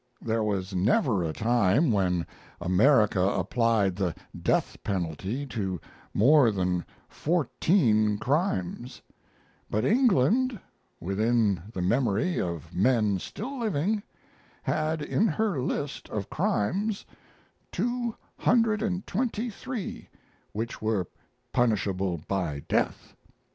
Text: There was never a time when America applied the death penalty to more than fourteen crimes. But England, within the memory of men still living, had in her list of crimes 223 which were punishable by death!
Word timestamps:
There 0.19 0.41
was 0.43 0.73
never 0.73 1.23
a 1.23 1.31
time 1.31 1.91
when 1.91 2.25
America 2.59 3.19
applied 3.21 3.95
the 3.95 4.15
death 4.35 4.75
penalty 4.83 5.45
to 5.45 5.79
more 6.11 6.49
than 6.51 6.83
fourteen 7.07 8.17
crimes. 8.17 9.03
But 9.69 9.85
England, 9.85 10.59
within 10.99 11.61
the 11.71 11.83
memory 11.83 12.41
of 12.41 12.73
men 12.73 13.19
still 13.19 13.59
living, 13.59 14.01
had 14.63 15.03
in 15.03 15.27
her 15.27 15.61
list 15.61 16.09
of 16.09 16.31
crimes 16.31 17.05
223 17.71 20.09
which 20.51 20.81
were 20.81 21.05
punishable 21.53 22.21
by 22.27 22.63
death! 22.67 23.15